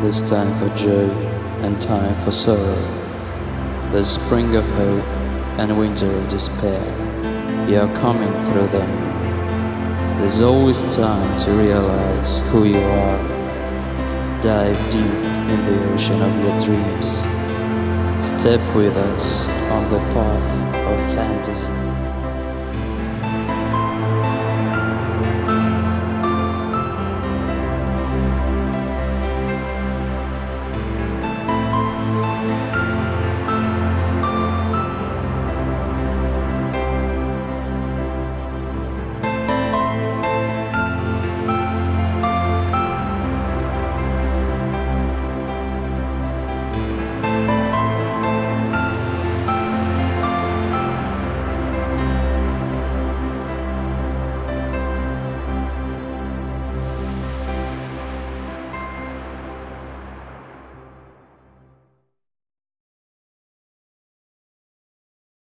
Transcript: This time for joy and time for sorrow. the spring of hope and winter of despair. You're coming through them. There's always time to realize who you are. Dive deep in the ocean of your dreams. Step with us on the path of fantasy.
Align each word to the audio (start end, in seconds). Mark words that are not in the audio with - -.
This 0.00 0.20
time 0.30 0.54
for 0.54 0.72
joy 0.76 1.10
and 1.64 1.80
time 1.80 2.14
for 2.24 2.30
sorrow. 2.30 2.76
the 3.90 4.04
spring 4.04 4.54
of 4.54 4.64
hope 4.68 5.04
and 5.58 5.76
winter 5.76 6.06
of 6.06 6.28
despair. 6.28 6.84
You're 7.68 7.92
coming 7.96 8.32
through 8.42 8.68
them. 8.68 8.90
There's 10.18 10.38
always 10.38 10.84
time 10.94 11.40
to 11.40 11.50
realize 11.50 12.38
who 12.50 12.64
you 12.64 12.78
are. 12.78 13.18
Dive 14.40 14.78
deep 14.88 15.18
in 15.52 15.64
the 15.64 15.92
ocean 15.92 16.22
of 16.22 16.32
your 16.44 16.60
dreams. 16.60 17.08
Step 18.24 18.60
with 18.76 18.96
us 18.96 19.48
on 19.72 19.82
the 19.90 19.98
path 20.14 20.48
of 20.92 21.14
fantasy. 21.14 21.66